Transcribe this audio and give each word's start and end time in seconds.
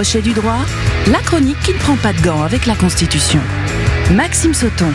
Crochet 0.00 0.22
du 0.22 0.32
droit, 0.32 0.64
la 1.08 1.18
chronique 1.18 1.60
qui 1.60 1.74
ne 1.74 1.78
prend 1.78 1.94
pas 1.94 2.14
de 2.14 2.22
gants 2.22 2.42
avec 2.42 2.64
la 2.64 2.74
Constitution. 2.74 3.38
Maxime 4.14 4.54
Sauton. 4.54 4.90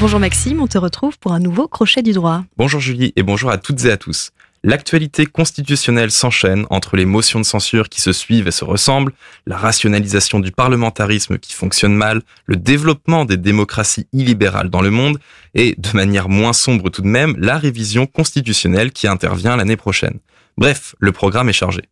Bonjour 0.00 0.18
Maxime, 0.18 0.62
on 0.62 0.66
te 0.66 0.78
retrouve 0.78 1.18
pour 1.18 1.34
un 1.34 1.38
nouveau 1.38 1.68
Crochet 1.68 2.00
du 2.00 2.14
droit. 2.14 2.44
Bonjour 2.56 2.80
Julie 2.80 3.12
et 3.14 3.22
bonjour 3.22 3.50
à 3.50 3.58
toutes 3.58 3.84
et 3.84 3.90
à 3.90 3.98
tous. 3.98 4.30
L'actualité 4.64 5.26
constitutionnelle 5.26 6.10
s'enchaîne 6.10 6.64
entre 6.70 6.96
les 6.96 7.04
motions 7.04 7.38
de 7.38 7.44
censure 7.44 7.90
qui 7.90 8.00
se 8.00 8.14
suivent 8.14 8.48
et 8.48 8.50
se 8.50 8.64
ressemblent, 8.64 9.12
la 9.46 9.58
rationalisation 9.58 10.40
du 10.40 10.50
parlementarisme 10.50 11.36
qui 11.36 11.52
fonctionne 11.52 11.94
mal, 11.94 12.22
le 12.46 12.56
développement 12.56 13.26
des 13.26 13.36
démocraties 13.36 14.06
illibérales 14.14 14.70
dans 14.70 14.80
le 14.80 14.90
monde 14.90 15.18
et, 15.54 15.74
de 15.76 15.90
manière 15.94 16.30
moins 16.30 16.54
sombre 16.54 16.88
tout 16.88 17.02
de 17.02 17.08
même, 17.08 17.36
la 17.38 17.58
révision 17.58 18.06
constitutionnelle 18.06 18.90
qui 18.90 19.06
intervient 19.06 19.54
l'année 19.54 19.76
prochaine. 19.76 20.18
Bref, 20.58 20.94
le 20.98 21.12
programme 21.12 21.48
est 21.48 21.54
chargé. 21.54 21.82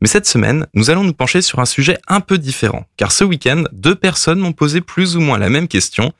Mais 0.00 0.08
cette 0.08 0.26
semaine, 0.26 0.66
nous 0.74 0.90
allons 0.90 1.04
nous 1.04 1.12
pencher 1.12 1.42
sur 1.42 1.58
un 1.58 1.66
sujet 1.66 1.98
un 2.08 2.20
peu 2.20 2.38
différent, 2.38 2.86
car 2.96 3.12
ce 3.12 3.24
week-end, 3.24 3.64
deux 3.72 3.94
personnes 3.94 4.38
m'ont 4.38 4.52
posé 4.52 4.80
plus 4.80 5.16
ou 5.16 5.20
moins 5.20 5.38
la 5.38 5.50
même 5.50 5.68
question. 5.68 6.12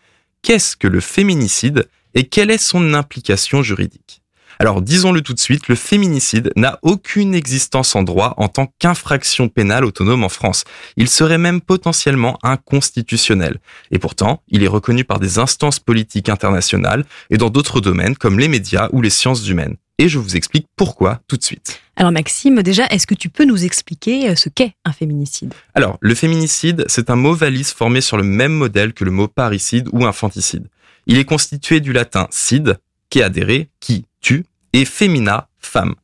Qu'est-ce 0.43 0.77
que 0.77 0.89
le 0.89 1.01
féminicide 1.01 1.89
et 2.15 2.25
quelle 2.25 2.51
est 2.51 2.59
son 2.59 2.93
implication 2.95 3.63
juridique? 3.63 4.23
Alors 4.59 4.83
disons-le 4.83 5.21
tout 5.21 5.35
de 5.35 5.41
suite, 5.41 5.69
le 5.69 5.75
féminicide 5.75 6.53
n'a 6.57 6.79
aucune 6.83 7.35
existence 7.35 7.97
en 7.97 8.03
droit 8.03 8.35
en 8.37 8.49
tant 8.49 8.73
qu'infraction 8.79 9.49
pénale 9.49 9.85
autonome 9.85 10.25
en 10.25 10.29
France. 10.29 10.65
Il 10.97 11.09
serait 11.09 11.39
même 11.39 11.61
potentiellement 11.61 12.39
inconstitutionnel. 12.43 13.59
Et 13.91 13.99
pourtant, 13.99 14.43
il 14.49 14.63
est 14.63 14.69
reconnu 14.69 15.05
par 15.05 15.19
des 15.19 15.39
instances 15.39 15.81
politiques 15.81 16.29
internationales 16.29 17.05
et 17.31 17.37
dans 17.37 17.51
d'autres 17.51 17.81
domaines 17.81 18.17
comme 18.17 18.39
les 18.39 18.49
médias 18.49 18.89
ou 18.93 19.03
les 19.03 19.11
sciences 19.11 19.49
humaines. 19.49 19.77
Et 19.99 20.09
je 20.09 20.19
vous 20.19 20.37
explique 20.37 20.69
pourquoi 20.77 21.21
tout 21.27 21.37
de 21.37 21.43
suite. 21.43 21.81
Alors 21.97 22.13
Maxime, 22.13 22.63
déjà, 22.63 22.87
est-ce 22.87 23.07
que 23.07 23.15
tu 23.15 23.29
peux 23.29 23.45
nous 23.45 23.65
expliquer 23.65 24.31
euh, 24.31 24.35
ce 24.35 24.49
qu'est 24.49 24.75
un 24.85 24.93
féminicide? 24.93 25.55
Alors, 25.75 25.99
le 26.01 26.15
féminicide, 26.15 26.85
c'est 26.89 27.09
un 27.11 27.17
mot 27.17 27.35
valise 27.35 27.71
formé 27.71 28.01
sur 28.01 28.17
le 28.17 28.25
même 28.25 28.53
modèle 28.53 28.93
que 28.93 29.05
le 29.05 29.11
mot 29.11 29.29
parricide 29.29 29.89
ou 29.93 30.05
infanticide. 30.05 30.67
Il 31.07 31.19
est 31.19 31.25
constitué 31.25 31.81
du 31.81 31.93
latin 31.93 32.27
cide, 32.31 32.79
qui 33.11 33.23
adhéré, 33.23 33.69
qui 33.79 34.07
tue, 34.21 34.45
et 34.73 34.85
femina, 34.85 35.49
femme. 35.61 35.95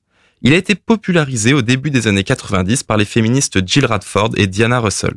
Il 0.42 0.53
a 0.53 0.56
été 0.56 0.75
popularisé 0.75 1.53
au 1.55 1.62
début 1.62 1.91
des 1.91 2.07
années 2.07 2.25
90 2.25 2.84
par 2.84 2.97
les 2.97 3.05
féministes 3.05 3.67
Jill 3.67 3.84
Radford 3.84 4.31
et 4.36 4.47
Diana 4.47 4.79
Russell. 4.79 5.14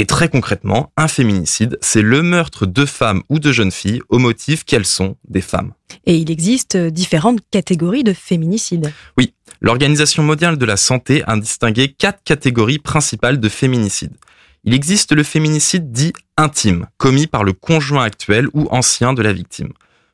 Et 0.00 0.06
très 0.06 0.28
concrètement, 0.28 0.92
un 0.96 1.08
féminicide, 1.08 1.76
c'est 1.80 2.02
le 2.02 2.22
meurtre 2.22 2.66
de 2.66 2.84
femmes 2.84 3.22
ou 3.28 3.40
de 3.40 3.50
jeunes 3.50 3.72
filles 3.72 4.00
au 4.08 4.18
motif 4.18 4.64
qu'elles 4.64 4.86
sont 4.86 5.16
des 5.28 5.40
femmes. 5.40 5.72
Et 6.06 6.16
il 6.16 6.30
existe 6.30 6.76
différentes 6.76 7.40
catégories 7.50 8.04
de 8.04 8.12
féminicides. 8.12 8.92
Oui, 9.16 9.34
l'Organisation 9.60 10.22
mondiale 10.22 10.56
de 10.56 10.64
la 10.64 10.76
santé 10.76 11.22
a 11.26 11.36
distingué 11.36 11.88
quatre 11.88 12.22
catégories 12.24 12.78
principales 12.78 13.40
de 13.40 13.48
féminicides. 13.48 14.16
Il 14.64 14.74
existe 14.74 15.12
le 15.12 15.22
féminicide 15.22 15.92
dit 15.92 16.12
intime, 16.36 16.86
commis 16.96 17.26
par 17.26 17.44
le 17.44 17.52
conjoint 17.52 18.04
actuel 18.04 18.48
ou 18.54 18.68
ancien 18.70 19.12
de 19.14 19.22
la 19.22 19.32
victime. 19.32 19.72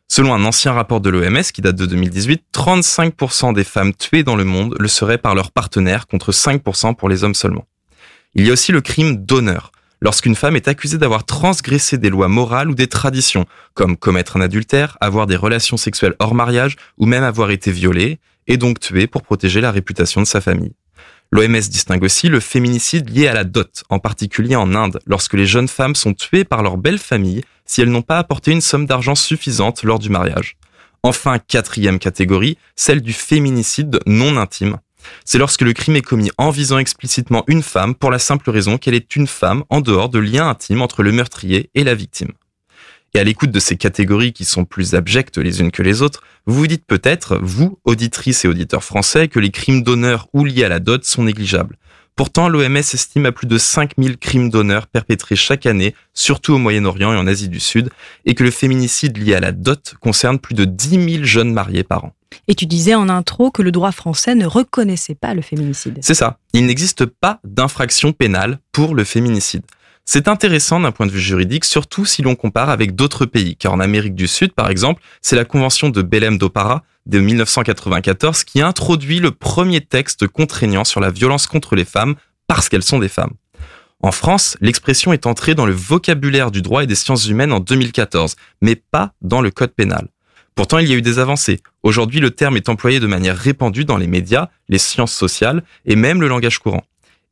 Selon 0.08 0.34
un 0.34 0.44
ancien 0.44 0.72
rapport 0.72 1.00
de 1.00 1.10
l'OMS 1.10 1.42
qui 1.52 1.62
date 1.62 1.76
de 1.76 1.86
2018, 1.86 2.44
35% 2.54 3.54
des 3.54 3.64
femmes 3.64 3.94
tuées 3.94 4.22
dans 4.22 4.36
le 4.36 4.44
monde 4.44 4.76
le 4.78 4.88
seraient 4.88 5.18
par 5.18 5.34
leur 5.34 5.50
partenaire 5.50 6.06
contre 6.06 6.30
5% 6.30 6.94
pour 6.94 7.08
les 7.08 7.24
hommes 7.24 7.34
seulement. 7.34 7.66
Il 8.34 8.46
y 8.46 8.50
a 8.50 8.52
aussi 8.52 8.70
le 8.70 8.80
crime 8.80 9.16
d'honneur, 9.16 9.72
lorsqu'une 10.00 10.34
femme 10.34 10.56
est 10.56 10.68
accusée 10.68 10.98
d'avoir 10.98 11.24
transgressé 11.24 11.98
des 11.98 12.10
lois 12.10 12.28
morales 12.28 12.70
ou 12.70 12.74
des 12.74 12.86
traditions, 12.86 13.46
comme 13.72 13.96
commettre 13.96 14.36
un 14.36 14.42
adultère, 14.42 14.98
avoir 15.00 15.26
des 15.26 15.36
relations 15.36 15.76
sexuelles 15.76 16.14
hors 16.18 16.34
mariage 16.34 16.76
ou 16.98 17.06
même 17.06 17.24
avoir 17.24 17.50
été 17.50 17.72
violée, 17.72 18.18
et 18.46 18.56
donc 18.56 18.80
tuée 18.80 19.06
pour 19.06 19.22
protéger 19.22 19.60
la 19.60 19.70
réputation 19.70 20.20
de 20.20 20.26
sa 20.26 20.40
famille. 20.40 20.74
L'OMS 21.30 21.60
distingue 21.68 22.04
aussi 22.04 22.28
le 22.28 22.40
féminicide 22.40 23.10
lié 23.10 23.26
à 23.26 23.34
la 23.34 23.44
dot, 23.44 23.84
en 23.88 23.98
particulier 23.98 24.56
en 24.56 24.74
Inde, 24.74 25.00
lorsque 25.06 25.34
les 25.34 25.46
jeunes 25.46 25.68
femmes 25.68 25.94
sont 25.94 26.14
tuées 26.14 26.44
par 26.44 26.62
leur 26.62 26.76
belle 26.76 26.98
famille 26.98 27.42
si 27.66 27.80
elles 27.80 27.90
n'ont 27.90 28.02
pas 28.02 28.18
apporté 28.18 28.52
une 28.52 28.60
somme 28.60 28.86
d'argent 28.86 29.14
suffisante 29.14 29.83
lors 29.83 29.98
du 29.98 30.10
mariage. 30.10 30.56
Enfin, 31.02 31.38
quatrième 31.38 31.98
catégorie, 31.98 32.56
celle 32.77 33.00
du 33.00 33.12
féminicide 33.12 34.00
non 34.06 34.36
intime, 34.36 34.78
c'est 35.24 35.38
lorsque 35.38 35.62
le 35.62 35.72
crime 35.72 35.96
est 35.96 36.02
commis 36.02 36.30
en 36.38 36.50
visant 36.50 36.78
explicitement 36.78 37.44
une 37.46 37.62
femme 37.62 37.94
pour 37.94 38.10
la 38.10 38.18
simple 38.18 38.50
raison 38.50 38.78
qu'elle 38.78 38.94
est 38.94 39.16
une 39.16 39.27
femme 39.27 39.64
en 39.70 39.80
dehors 39.80 40.08
de 40.08 40.18
liens 40.18 40.48
intimes 40.48 40.83
entre 40.83 41.02
le 41.02 41.12
meurtrier 41.12 41.70
et 41.74 41.84
la 41.84 41.94
victime. 41.94 42.33
Et 43.17 43.20
à 43.20 43.25
l'écoute 43.25 43.52
de 43.52 43.61
ces 43.61 43.77
catégories 43.77 44.33
qui 44.33 44.45
sont 44.45 44.64
plus 44.64 44.95
abjectes 44.95 45.39
les 45.39 45.61
unes 45.61 45.70
que 45.70 45.83
les 45.83 46.02
autres, 46.02 46.25
vous 46.47 46.57
vous 46.57 46.67
dites 46.67 46.85
peut-être, 46.85 47.39
vous, 47.41 47.79
auditrices 47.85 48.45
et 48.45 48.48
auditeurs 48.48 48.83
français, 48.83 49.29
que 49.29 49.39
les 49.39 49.51
crimes 49.51 49.85
d'honneur 49.85 50.27
ou 50.33 50.45
liés 50.45 50.64
à 50.64 50.69
la 50.69 50.80
dot 50.80 51.05
sont 51.05 51.23
négligeables. 51.23 51.79
Pourtant, 52.17 52.48
l'OMS 52.48 52.77
estime 52.77 53.27
à 53.27 53.33
plus 53.33 53.47
de 53.47 53.58
5000 53.58 54.19
crimes 54.19 54.51
d'honneur 54.51 54.89
perpétrés 54.89 55.36
chaque 55.36 55.67
année, 55.67 55.95
surtout 56.13 56.55
au 56.55 56.58
Moyen-Orient 56.58 57.13
et 57.13 57.17
en 57.17 57.27
Asie 57.27 57.48
du 57.48 57.61
Sud, 57.61 57.91
et 58.25 58.35
que 58.35 58.45
le 58.45 58.51
féminicide 58.51 59.17
lié 59.17 59.35
à 59.35 59.41
la 59.41 59.52
dot 59.52 59.95
concerne 60.01 60.39
plus 60.39 60.55
de 60.55 60.64
10 60.64 61.13
000 61.14 61.25
jeunes 61.25 61.52
mariés 61.52 61.83
par 61.85 62.05
an. 62.05 62.13
Et 62.48 62.55
tu 62.55 62.67
disais 62.67 62.95
en 62.95 63.08
intro 63.08 63.51
que 63.51 63.63
le 63.63 63.70
droit 63.70 63.92
français 63.92 64.35
ne 64.35 64.46
reconnaissait 64.46 65.14
pas 65.14 65.35
le 65.35 65.42
féminicide. 65.42 65.98
C'est 66.02 66.14
ça. 66.14 66.39
Il 66.52 66.67
n'existe 66.67 67.05
pas 67.07 67.41
d'infraction 67.45 68.13
pénale 68.13 68.58
pour 68.73 68.95
le 68.95 69.05
féminicide. 69.05 69.63
C'est 70.06 70.28
intéressant 70.28 70.80
d'un 70.80 70.92
point 70.92 71.06
de 71.06 71.12
vue 71.12 71.20
juridique, 71.20 71.64
surtout 71.64 72.04
si 72.04 72.20
l'on 72.20 72.34
compare 72.34 72.68
avec 72.68 72.94
d'autres 72.94 73.24
pays, 73.24 73.56
car 73.56 73.72
en 73.72 73.80
Amérique 73.80 74.14
du 74.14 74.26
Sud, 74.26 74.52
par 74.52 74.68
exemple, 74.68 75.02
c'est 75.22 75.34
la 75.34 75.46
Convention 75.46 75.88
de 75.88 76.02
Belém 76.02 76.36
do 76.36 76.50
Pará 76.50 76.82
de 77.06 77.20
1994 77.20 78.44
qui 78.44 78.60
introduit 78.60 79.18
le 79.18 79.30
premier 79.30 79.80
texte 79.80 80.26
contraignant 80.26 80.84
sur 80.84 81.00
la 81.00 81.10
violence 81.10 81.46
contre 81.46 81.74
les 81.74 81.86
femmes 81.86 82.16
parce 82.46 82.68
qu'elles 82.68 82.82
sont 82.82 82.98
des 82.98 83.08
femmes. 83.08 83.32
En 84.02 84.12
France, 84.12 84.58
l'expression 84.60 85.14
est 85.14 85.26
entrée 85.26 85.54
dans 85.54 85.64
le 85.64 85.72
vocabulaire 85.72 86.50
du 86.50 86.60
droit 86.60 86.82
et 86.82 86.86
des 86.86 86.94
sciences 86.94 87.26
humaines 87.26 87.52
en 87.52 87.60
2014, 87.60 88.36
mais 88.60 88.76
pas 88.76 89.14
dans 89.22 89.40
le 89.40 89.50
code 89.50 89.72
pénal. 89.72 90.08
Pourtant, 90.54 90.78
il 90.78 90.88
y 90.88 90.92
a 90.92 90.96
eu 90.96 91.02
des 91.02 91.18
avancées. 91.18 91.60
Aujourd'hui, 91.82 92.20
le 92.20 92.30
terme 92.30 92.58
est 92.58 92.68
employé 92.68 93.00
de 93.00 93.06
manière 93.06 93.36
répandue 93.36 93.86
dans 93.86 93.96
les 93.96 94.06
médias, 94.06 94.50
les 94.68 94.78
sciences 94.78 95.14
sociales 95.14 95.64
et 95.86 95.96
même 95.96 96.20
le 96.20 96.28
langage 96.28 96.58
courant. 96.58 96.84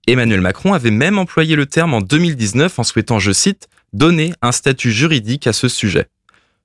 Emmanuel 0.08 0.40
Macron 0.40 0.72
avait 0.72 0.90
même 0.90 1.16
employé 1.18 1.54
le 1.54 1.66
terme 1.66 1.94
en 1.94 2.00
2019 2.00 2.76
en 2.76 2.82
souhaitant, 2.82 3.20
je 3.20 3.30
cite, 3.30 3.68
donner 3.92 4.32
un 4.42 4.50
statut 4.50 4.90
juridique 4.90 5.46
à 5.46 5.52
ce 5.52 5.68
sujet. 5.68 6.08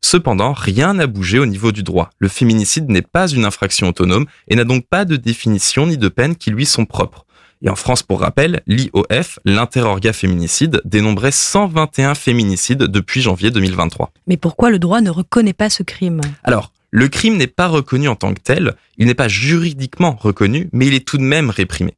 Cependant, 0.01 0.53
rien 0.53 0.95
n'a 0.95 1.05
bougé 1.05 1.37
au 1.37 1.45
niveau 1.45 1.71
du 1.71 1.83
droit. 1.83 2.09
Le 2.17 2.29
féminicide 2.29 2.89
n'est 2.89 3.03
pas 3.03 3.27
une 3.27 3.45
infraction 3.45 3.89
autonome 3.89 4.25
et 4.47 4.55
n'a 4.55 4.63
donc 4.63 4.87
pas 4.87 5.05
de 5.05 5.17
définition 5.17 5.85
ni 5.85 5.97
de 5.97 6.09
peine 6.09 6.35
qui 6.35 6.49
lui 6.49 6.65
sont 6.65 6.85
propres. 6.85 7.25
Et 7.61 7.69
en 7.69 7.75
France, 7.75 8.01
pour 8.01 8.21
rappel, 8.21 8.61
l'IOF, 8.65 9.37
l'interorga 9.45 10.13
féminicide, 10.13 10.81
dénombrait 10.85 11.31
121 11.31 12.15
féminicides 12.15 12.83
depuis 12.83 13.21
janvier 13.21 13.51
2023. 13.51 14.11
Mais 14.25 14.37
pourquoi 14.37 14.71
le 14.71 14.79
droit 14.79 15.01
ne 15.01 15.11
reconnaît 15.11 15.53
pas 15.53 15.69
ce 15.69 15.83
crime? 15.83 16.21
Alors, 16.43 16.71
le 16.89 17.07
crime 17.07 17.37
n'est 17.37 17.47
pas 17.47 17.67
reconnu 17.67 18.07
en 18.07 18.15
tant 18.15 18.33
que 18.33 18.39
tel, 18.39 18.73
il 18.97 19.05
n'est 19.05 19.13
pas 19.13 19.27
juridiquement 19.27 20.17
reconnu, 20.19 20.69
mais 20.71 20.87
il 20.87 20.93
est 20.95 21.05
tout 21.05 21.17
de 21.17 21.23
même 21.23 21.49
réprimé. 21.49 21.95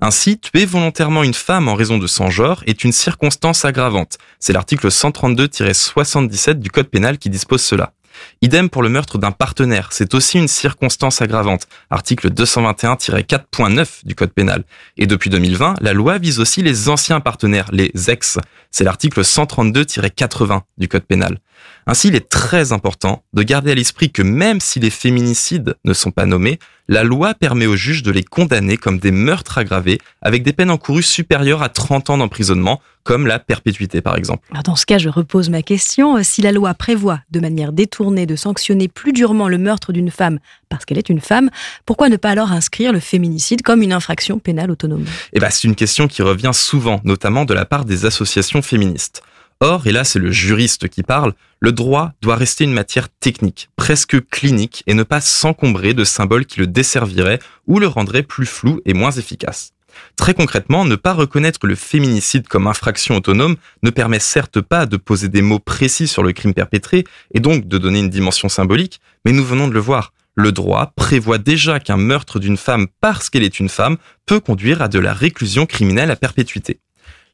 Ainsi, 0.00 0.38
tuer 0.38 0.66
volontairement 0.66 1.22
une 1.22 1.34
femme 1.34 1.68
en 1.68 1.74
raison 1.74 1.98
de 1.98 2.06
son 2.06 2.30
genre 2.30 2.62
est 2.66 2.84
une 2.84 2.92
circonstance 2.92 3.64
aggravante. 3.64 4.18
C'est 4.40 4.52
l'article 4.52 4.88
132-77 4.88 6.54
du 6.54 6.70
Code 6.70 6.88
pénal 6.88 7.18
qui 7.18 7.30
dispose 7.30 7.62
cela. 7.62 7.92
Idem 8.40 8.68
pour 8.68 8.82
le 8.82 8.88
meurtre 8.88 9.18
d'un 9.18 9.30
partenaire, 9.30 9.88
c'est 9.92 10.14
aussi 10.14 10.38
une 10.38 10.48
circonstance 10.48 11.22
aggravante, 11.22 11.66
article 11.90 12.30
221-4.9 12.30 14.04
du 14.04 14.14
Code 14.14 14.32
pénal. 14.32 14.64
Et 14.96 15.06
depuis 15.06 15.30
2020, 15.30 15.76
la 15.80 15.92
loi 15.92 16.18
vise 16.18 16.40
aussi 16.40 16.62
les 16.62 16.88
anciens 16.88 17.20
partenaires, 17.20 17.68
les 17.72 17.92
ex, 18.08 18.38
c'est 18.72 18.84
l'article 18.84 19.20
132-80 19.20 20.62
du 20.78 20.88
Code 20.88 21.04
pénal. 21.04 21.38
Ainsi, 21.86 22.08
il 22.08 22.14
est 22.14 22.28
très 22.28 22.72
important 22.72 23.22
de 23.32 23.42
garder 23.42 23.72
à 23.72 23.74
l'esprit 23.74 24.10
que 24.10 24.22
même 24.22 24.60
si 24.60 24.80
les 24.80 24.90
féminicides 24.90 25.76
ne 25.84 25.92
sont 25.92 26.10
pas 26.10 26.26
nommés, 26.26 26.58
la 26.88 27.04
loi 27.04 27.34
permet 27.34 27.66
aux 27.66 27.76
juges 27.76 28.02
de 28.02 28.10
les 28.10 28.22
condamner 28.24 28.76
comme 28.76 28.98
des 28.98 29.12
meurtres 29.12 29.58
aggravés 29.58 29.98
avec 30.20 30.42
des 30.42 30.52
peines 30.52 30.70
encourues 30.70 31.02
supérieures 31.02 31.62
à 31.62 31.68
30 31.68 32.10
ans 32.10 32.18
d'emprisonnement, 32.18 32.80
comme 33.04 33.26
la 33.26 33.38
perpétuité 33.38 34.00
par 34.00 34.16
exemple. 34.16 34.48
dans 34.64 34.76
ce 34.76 34.86
cas, 34.86 34.98
je 34.98 35.08
repose 35.08 35.48
ma 35.50 35.62
question. 35.62 36.22
Si 36.22 36.40
la 36.42 36.52
loi 36.52 36.74
prévoit 36.74 37.20
de 37.30 37.40
manière 37.40 37.72
détournée 37.72 38.26
de 38.26 38.36
sanctionner 38.36 38.88
plus 38.88 39.12
durement 39.12 39.48
le 39.48 39.58
meurtre 39.58 39.92
d'une 39.92 40.10
femme 40.10 40.38
parce 40.68 40.84
qu'elle 40.84 40.98
est 40.98 41.08
une 41.08 41.20
femme, 41.20 41.50
pourquoi 41.84 42.08
ne 42.08 42.16
pas 42.16 42.30
alors 42.30 42.52
inscrire 42.52 42.92
le 42.92 43.00
féminicide 43.00 43.62
comme 43.62 43.82
une 43.82 43.92
infraction 43.92 44.38
pénale 44.38 44.70
autonome? 44.70 45.04
Eh 45.32 45.40
ben, 45.40 45.50
c'est 45.50 45.66
une 45.66 45.74
question 45.74 46.08
qui 46.08 46.22
revient 46.22 46.52
souvent, 46.52 47.00
notamment 47.04 47.44
de 47.44 47.54
la 47.54 47.64
part 47.64 47.84
des 47.84 48.06
associations 48.06 48.61
féministes. 48.62 49.22
Or, 49.60 49.86
et 49.86 49.92
là 49.92 50.02
c'est 50.02 50.18
le 50.18 50.32
juriste 50.32 50.88
qui 50.88 51.02
parle, 51.02 51.34
le 51.60 51.70
droit 51.70 52.12
doit 52.20 52.34
rester 52.34 52.64
une 52.64 52.72
matière 52.72 53.08
technique, 53.08 53.70
presque 53.76 54.28
clinique, 54.28 54.82
et 54.88 54.94
ne 54.94 55.04
pas 55.04 55.20
s'encombrer 55.20 55.94
de 55.94 56.02
symboles 56.02 56.46
qui 56.46 56.58
le 56.58 56.66
desserviraient 56.66 57.38
ou 57.68 57.78
le 57.78 57.86
rendraient 57.86 58.24
plus 58.24 58.46
flou 58.46 58.80
et 58.84 58.94
moins 58.94 59.12
efficace. 59.12 59.72
Très 60.16 60.34
concrètement, 60.34 60.84
ne 60.84 60.96
pas 60.96 61.12
reconnaître 61.12 61.66
le 61.66 61.74
féminicide 61.74 62.48
comme 62.48 62.66
infraction 62.66 63.16
autonome 63.16 63.56
ne 63.82 63.90
permet 63.90 64.18
certes 64.18 64.60
pas 64.60 64.86
de 64.86 64.96
poser 64.96 65.28
des 65.28 65.42
mots 65.42 65.58
précis 65.58 66.08
sur 66.08 66.22
le 66.22 66.32
crime 66.32 66.54
perpétré 66.54 67.04
et 67.34 67.40
donc 67.40 67.68
de 67.68 67.78
donner 67.78 68.00
une 68.00 68.10
dimension 68.10 68.48
symbolique, 68.48 69.00
mais 69.24 69.32
nous 69.32 69.44
venons 69.44 69.68
de 69.68 69.74
le 69.74 69.80
voir. 69.80 70.12
Le 70.34 70.50
droit 70.50 70.92
prévoit 70.96 71.38
déjà 71.38 71.78
qu'un 71.78 71.98
meurtre 71.98 72.38
d'une 72.38 72.56
femme 72.56 72.86
parce 73.00 73.28
qu'elle 73.28 73.42
est 73.42 73.60
une 73.60 73.68
femme 73.68 73.98
peut 74.26 74.40
conduire 74.40 74.80
à 74.80 74.88
de 74.88 74.98
la 74.98 75.12
réclusion 75.12 75.66
criminelle 75.66 76.10
à 76.10 76.16
perpétuité. 76.16 76.80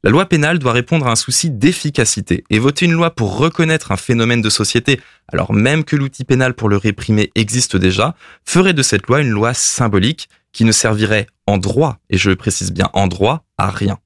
La 0.04 0.10
loi 0.10 0.26
pénale 0.26 0.60
doit 0.60 0.72
répondre 0.72 1.08
à 1.08 1.10
un 1.10 1.16
souci 1.16 1.50
d'efficacité 1.50 2.44
et 2.50 2.60
voter 2.60 2.86
une 2.86 2.92
loi 2.92 3.10
pour 3.10 3.36
reconnaître 3.36 3.90
un 3.90 3.96
phénomène 3.96 4.40
de 4.40 4.48
société, 4.48 5.00
alors 5.26 5.52
même 5.52 5.82
que 5.82 5.96
l'outil 5.96 6.24
pénal 6.24 6.54
pour 6.54 6.68
le 6.68 6.76
réprimer 6.76 7.32
existe 7.34 7.76
déjà, 7.76 8.14
ferait 8.44 8.74
de 8.74 8.82
cette 8.82 9.08
loi 9.08 9.20
une 9.20 9.30
loi 9.30 9.54
symbolique 9.54 10.28
qui 10.52 10.64
ne 10.64 10.70
servirait 10.70 11.26
en 11.48 11.58
droit, 11.58 11.98
et 12.10 12.16
je 12.16 12.30
précise 12.30 12.70
bien 12.70 12.90
en 12.92 13.08
droit, 13.08 13.44
à 13.58 13.70
rien. 13.70 13.98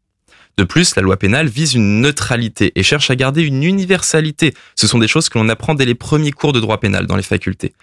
De 0.56 0.64
plus, 0.64 0.96
la 0.96 1.02
loi 1.02 1.18
pénale 1.18 1.48
vise 1.48 1.74
une 1.74 2.00
neutralité 2.00 2.72
et 2.74 2.82
cherche 2.82 3.10
à 3.10 3.16
garder 3.16 3.42
une 3.42 3.62
universalité. 3.62 4.54
Ce 4.76 4.86
sont 4.86 4.98
des 4.98 5.08
choses 5.08 5.28
que 5.28 5.38
l'on 5.38 5.50
apprend 5.50 5.74
dès 5.74 5.84
les 5.84 5.94
premiers 5.94 6.32
cours 6.32 6.54
de 6.54 6.60
droit 6.60 6.80
pénal 6.80 7.06
dans 7.06 7.16
les 7.16 7.22
facultés. 7.22 7.74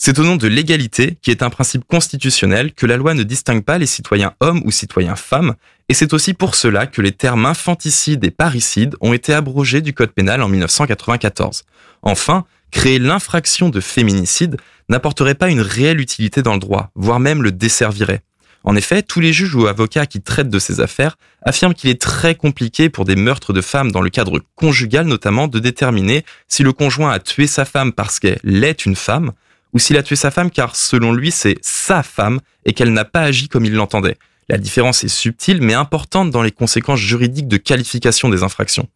C'est 0.00 0.20
au 0.20 0.22
nom 0.22 0.36
de 0.36 0.46
l'égalité, 0.46 1.18
qui 1.22 1.32
est 1.32 1.42
un 1.42 1.50
principe 1.50 1.84
constitutionnel, 1.84 2.72
que 2.72 2.86
la 2.86 2.96
loi 2.96 3.14
ne 3.14 3.24
distingue 3.24 3.64
pas 3.64 3.78
les 3.78 3.86
citoyens 3.86 4.32
hommes 4.38 4.62
ou 4.64 4.70
citoyens 4.70 5.16
femmes, 5.16 5.56
et 5.88 5.94
c'est 5.94 6.12
aussi 6.12 6.34
pour 6.34 6.54
cela 6.54 6.86
que 6.86 7.02
les 7.02 7.10
termes 7.10 7.44
infanticide 7.44 8.24
et 8.24 8.30
parricide 8.30 8.94
ont 9.00 9.12
été 9.12 9.34
abrogés 9.34 9.80
du 9.80 9.92
Code 9.94 10.12
pénal 10.12 10.40
en 10.40 10.48
1994. 10.48 11.64
Enfin, 12.02 12.44
créer 12.70 13.00
l'infraction 13.00 13.70
de 13.70 13.80
féminicide 13.80 14.56
n'apporterait 14.88 15.34
pas 15.34 15.50
une 15.50 15.60
réelle 15.60 16.00
utilité 16.00 16.42
dans 16.42 16.54
le 16.54 16.60
droit, 16.60 16.92
voire 16.94 17.18
même 17.18 17.42
le 17.42 17.50
desservirait. 17.50 18.22
En 18.62 18.76
effet, 18.76 19.02
tous 19.02 19.20
les 19.20 19.32
juges 19.32 19.54
ou 19.56 19.66
avocats 19.66 20.06
qui 20.06 20.20
traitent 20.20 20.50
de 20.50 20.58
ces 20.60 20.80
affaires 20.80 21.16
affirment 21.42 21.74
qu'il 21.74 21.90
est 21.90 22.00
très 22.00 22.36
compliqué 22.36 22.88
pour 22.88 23.04
des 23.04 23.16
meurtres 23.16 23.52
de 23.52 23.60
femmes 23.60 23.90
dans 23.90 24.02
le 24.02 24.10
cadre 24.10 24.42
conjugal 24.54 25.06
notamment 25.06 25.48
de 25.48 25.58
déterminer 25.58 26.24
si 26.46 26.62
le 26.62 26.72
conjoint 26.72 27.10
a 27.10 27.18
tué 27.18 27.46
sa 27.46 27.64
femme 27.64 27.92
parce 27.92 28.20
qu'elle 28.20 28.64
est 28.64 28.86
une 28.86 28.96
femme, 28.96 29.32
ou 29.72 29.78
s'il 29.78 29.96
a 29.96 30.02
tué 30.02 30.16
sa 30.16 30.30
femme 30.30 30.50
car 30.50 30.76
selon 30.76 31.12
lui 31.12 31.30
c'est 31.30 31.56
sa 31.62 32.02
femme 32.02 32.40
et 32.64 32.72
qu'elle 32.72 32.92
n'a 32.92 33.04
pas 33.04 33.22
agi 33.22 33.48
comme 33.48 33.64
il 33.64 33.74
l'entendait. 33.74 34.16
La 34.48 34.56
différence 34.56 35.04
est 35.04 35.08
subtile 35.08 35.60
mais 35.60 35.74
importante 35.74 36.30
dans 36.30 36.42
les 36.42 36.50
conséquences 36.50 37.00
juridiques 37.00 37.48
de 37.48 37.58
qualification 37.58 38.28
des 38.28 38.42
infractions. 38.42 38.88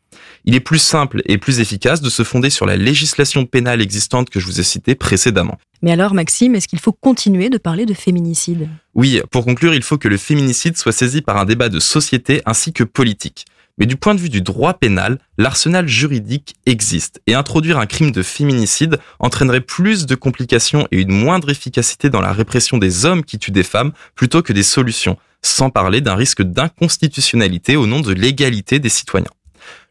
Il 0.44 0.54
est 0.54 0.60
plus 0.60 0.78
simple 0.78 1.22
et 1.26 1.38
plus 1.38 1.60
efficace 1.60 2.00
de 2.00 2.10
se 2.10 2.24
fonder 2.24 2.50
sur 2.50 2.66
la 2.66 2.76
législation 2.76 3.44
pénale 3.44 3.80
existante 3.82 4.30
que 4.30 4.40
je 4.40 4.46
vous 4.46 4.60
ai 4.60 4.64
citée 4.64 4.94
précédemment. 4.94 5.58
Mais 5.82 5.92
alors 5.92 6.14
Maxime, 6.14 6.54
est-ce 6.54 6.68
qu'il 6.68 6.78
faut 6.78 6.92
continuer 6.92 7.50
de 7.50 7.58
parler 7.58 7.86
de 7.86 7.94
féminicide? 7.94 8.68
Oui, 8.94 9.20
pour 9.30 9.44
conclure, 9.44 9.74
il 9.74 9.82
faut 9.82 9.98
que 9.98 10.08
le 10.08 10.16
féminicide 10.16 10.76
soit 10.76 10.92
saisi 10.92 11.22
par 11.22 11.36
un 11.36 11.44
débat 11.44 11.68
de 11.68 11.80
société 11.80 12.40
ainsi 12.46 12.72
que 12.72 12.84
politique. 12.84 13.46
Mais 13.78 13.86
du 13.86 13.96
point 13.96 14.14
de 14.14 14.20
vue 14.20 14.28
du 14.28 14.42
droit 14.42 14.74
pénal, 14.74 15.18
l'arsenal 15.38 15.88
juridique 15.88 16.56
existe 16.66 17.22
et 17.26 17.34
introduire 17.34 17.78
un 17.78 17.86
crime 17.86 18.12
de 18.12 18.22
féminicide 18.22 18.98
entraînerait 19.18 19.62
plus 19.62 20.04
de 20.06 20.14
complications 20.14 20.86
et 20.90 21.00
une 21.00 21.12
moindre 21.12 21.50
efficacité 21.50 22.10
dans 22.10 22.20
la 22.20 22.32
répression 22.32 22.76
des 22.76 23.06
hommes 23.06 23.24
qui 23.24 23.38
tuent 23.38 23.50
des 23.50 23.62
femmes 23.62 23.92
plutôt 24.14 24.42
que 24.42 24.52
des 24.52 24.62
solutions, 24.62 25.16
sans 25.42 25.70
parler 25.70 26.00
d'un 26.02 26.14
risque 26.14 26.42
d'inconstitutionnalité 26.42 27.76
au 27.76 27.86
nom 27.86 28.00
de 28.00 28.12
l'égalité 28.12 28.78
des 28.78 28.90
citoyens. 28.90 29.30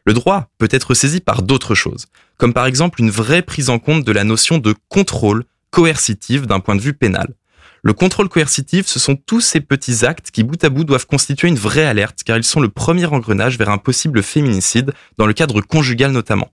Le 0.04 0.14
droit 0.14 0.48
peut 0.58 0.68
être 0.70 0.94
saisi 0.94 1.20
par 1.20 1.42
d'autres 1.42 1.74
choses, 1.74 2.06
comme 2.36 2.52
par 2.52 2.66
exemple 2.66 3.00
une 3.00 3.10
vraie 3.10 3.42
prise 3.42 3.68
en 3.68 3.78
compte 3.78 4.04
de 4.04 4.12
la 4.12 4.24
notion 4.24 4.58
de 4.58 4.74
contrôle 4.88 5.44
coercitif 5.70 6.46
d'un 6.46 6.60
point 6.60 6.76
de 6.76 6.80
vue 6.80 6.94
pénal. 6.94 7.34
Le 7.84 7.92
contrôle 7.94 8.28
coercitif, 8.28 8.86
ce 8.86 9.00
sont 9.00 9.16
tous 9.16 9.40
ces 9.40 9.60
petits 9.60 10.06
actes 10.06 10.30
qui, 10.30 10.44
bout 10.44 10.62
à 10.62 10.68
bout, 10.68 10.84
doivent 10.84 11.08
constituer 11.08 11.48
une 11.48 11.58
vraie 11.58 11.84
alerte, 11.84 12.20
car 12.24 12.36
ils 12.36 12.44
sont 12.44 12.60
le 12.60 12.68
premier 12.68 13.06
engrenage 13.06 13.58
vers 13.58 13.70
un 13.70 13.78
possible 13.78 14.22
féminicide, 14.22 14.92
dans 15.18 15.26
le 15.26 15.32
cadre 15.32 15.60
conjugal 15.60 16.12
notamment. 16.12 16.52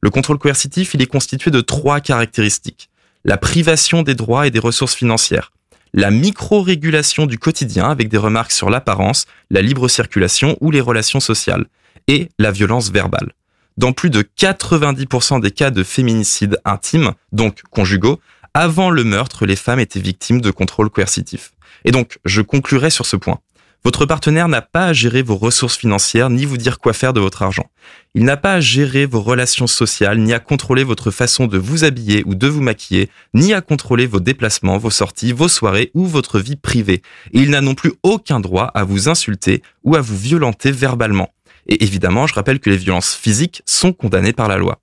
Le 0.00 0.08
contrôle 0.08 0.38
coercitif, 0.38 0.94
il 0.94 1.02
est 1.02 1.06
constitué 1.06 1.50
de 1.50 1.60
trois 1.60 2.00
caractéristiques. 2.00 2.88
La 3.26 3.36
privation 3.36 4.02
des 4.02 4.14
droits 4.14 4.46
et 4.46 4.50
des 4.50 4.58
ressources 4.58 4.94
financières, 4.94 5.52
la 5.92 6.10
micro-régulation 6.10 7.26
du 7.26 7.38
quotidien 7.38 7.90
avec 7.90 8.08
des 8.08 8.16
remarques 8.16 8.52
sur 8.52 8.70
l'apparence, 8.70 9.26
la 9.50 9.60
libre 9.60 9.86
circulation 9.86 10.56
ou 10.62 10.70
les 10.70 10.80
relations 10.80 11.20
sociales, 11.20 11.66
et 12.08 12.30
la 12.38 12.52
violence 12.52 12.90
verbale. 12.90 13.34
Dans 13.76 13.92
plus 13.92 14.08
de 14.08 14.22
90% 14.22 15.40
des 15.40 15.50
cas 15.50 15.70
de 15.70 15.82
féminicide 15.82 16.58
intime, 16.64 17.12
donc 17.32 17.60
conjugaux, 17.70 18.18
avant 18.54 18.90
le 18.90 19.04
meurtre, 19.04 19.46
les 19.46 19.56
femmes 19.56 19.80
étaient 19.80 20.00
victimes 20.00 20.40
de 20.40 20.50
contrôle 20.50 20.90
coercitif. 20.90 21.52
Et 21.84 21.92
donc, 21.92 22.18
je 22.24 22.42
conclurai 22.42 22.90
sur 22.90 23.06
ce 23.06 23.16
point. 23.16 23.38
Votre 23.82 24.04
partenaire 24.04 24.48
n'a 24.48 24.60
pas 24.60 24.86
à 24.86 24.92
gérer 24.92 25.22
vos 25.22 25.36
ressources 25.36 25.78
financières 25.78 26.28
ni 26.28 26.44
vous 26.44 26.58
dire 26.58 26.80
quoi 26.80 26.92
faire 26.92 27.14
de 27.14 27.20
votre 27.20 27.42
argent. 27.42 27.70
Il 28.14 28.24
n'a 28.24 28.36
pas 28.36 28.54
à 28.54 28.60
gérer 28.60 29.06
vos 29.06 29.22
relations 29.22 29.66
sociales, 29.66 30.18
ni 30.18 30.34
à 30.34 30.38
contrôler 30.38 30.84
votre 30.84 31.10
façon 31.10 31.46
de 31.46 31.56
vous 31.56 31.84
habiller 31.84 32.22
ou 32.26 32.34
de 32.34 32.46
vous 32.46 32.60
maquiller, 32.60 33.08
ni 33.32 33.54
à 33.54 33.62
contrôler 33.62 34.06
vos 34.06 34.20
déplacements, 34.20 34.76
vos 34.76 34.90
sorties, 34.90 35.32
vos 35.32 35.48
soirées 35.48 35.90
ou 35.94 36.04
votre 36.04 36.40
vie 36.40 36.56
privée. 36.56 37.00
Et 37.32 37.38
il 37.38 37.50
n'a 37.50 37.62
non 37.62 37.74
plus 37.74 37.92
aucun 38.02 38.40
droit 38.40 38.66
à 38.74 38.84
vous 38.84 39.08
insulter 39.08 39.62
ou 39.82 39.96
à 39.96 40.02
vous 40.02 40.16
violenter 40.18 40.72
verbalement. 40.72 41.30
Et 41.66 41.82
évidemment, 41.82 42.26
je 42.26 42.34
rappelle 42.34 42.60
que 42.60 42.68
les 42.68 42.76
violences 42.76 43.14
physiques 43.14 43.62
sont 43.64 43.94
condamnées 43.94 44.34
par 44.34 44.48
la 44.48 44.58
loi. 44.58 44.80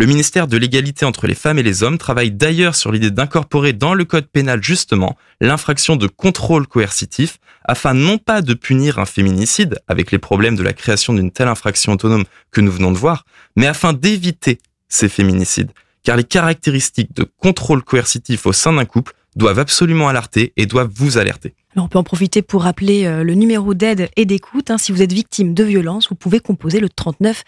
Le 0.00 0.06
ministère 0.06 0.46
de 0.46 0.56
l'égalité 0.56 1.04
entre 1.04 1.26
les 1.26 1.34
femmes 1.34 1.58
et 1.58 1.64
les 1.64 1.82
hommes 1.82 1.98
travaille 1.98 2.30
d'ailleurs 2.30 2.76
sur 2.76 2.92
l'idée 2.92 3.10
d'incorporer 3.10 3.72
dans 3.72 3.94
le 3.94 4.04
code 4.04 4.28
pénal 4.28 4.62
justement 4.62 5.16
l'infraction 5.40 5.96
de 5.96 6.06
contrôle 6.06 6.68
coercitif 6.68 7.38
afin 7.64 7.94
non 7.94 8.16
pas 8.16 8.40
de 8.40 8.54
punir 8.54 9.00
un 9.00 9.06
féminicide 9.06 9.80
avec 9.88 10.12
les 10.12 10.20
problèmes 10.20 10.54
de 10.54 10.62
la 10.62 10.72
création 10.72 11.14
d'une 11.14 11.32
telle 11.32 11.48
infraction 11.48 11.94
autonome 11.94 12.26
que 12.52 12.60
nous 12.60 12.70
venons 12.70 12.92
de 12.92 12.96
voir, 12.96 13.26
mais 13.56 13.66
afin 13.66 13.92
d'éviter 13.92 14.60
ces 14.88 15.08
féminicides. 15.08 15.72
Car 16.04 16.16
les 16.16 16.22
caractéristiques 16.22 17.12
de 17.16 17.24
contrôle 17.24 17.82
coercitif 17.82 18.46
au 18.46 18.52
sein 18.52 18.74
d'un 18.74 18.84
couple 18.84 19.14
doivent 19.34 19.58
absolument 19.58 20.06
alerter 20.06 20.52
et 20.56 20.66
doivent 20.66 20.92
vous 20.94 21.18
alerter. 21.18 21.56
Alors 21.78 21.86
on 21.86 21.88
peut 21.88 21.98
en 22.00 22.02
profiter 22.02 22.42
pour 22.42 22.64
rappeler 22.64 23.04
euh, 23.04 23.22
le 23.22 23.34
numéro 23.34 23.72
d'aide 23.72 24.08
et 24.16 24.24
d'écoute. 24.24 24.68
Hein. 24.72 24.78
Si 24.78 24.90
vous 24.90 25.00
êtes 25.00 25.12
victime 25.12 25.54
de 25.54 25.62
violence, 25.62 26.08
vous 26.08 26.16
pouvez 26.16 26.40
composer 26.40 26.80
le 26.80 26.88
39 26.88 27.44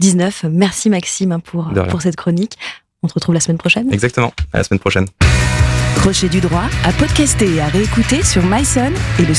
19. 0.00 0.46
Merci 0.50 0.88
Maxime 0.88 1.32
hein, 1.32 1.40
pour, 1.40 1.70
pour 1.90 2.00
cette 2.00 2.16
chronique. 2.16 2.56
On 3.02 3.08
se 3.08 3.12
retrouve 3.12 3.34
la 3.34 3.42
semaine 3.42 3.58
prochaine. 3.58 3.92
Exactement, 3.92 4.32
à 4.54 4.56
la 4.56 4.64
semaine 4.64 4.80
prochaine. 4.80 5.06
Crochet 5.96 6.30
du 6.30 6.40
droit 6.40 6.64
à 6.82 6.92
podcaster 6.94 7.56
et 7.56 7.60
à 7.60 7.66
réécouter 7.66 8.22
sur 8.22 8.42
myson 8.46 8.90
et 9.18 9.26
le. 9.26 9.34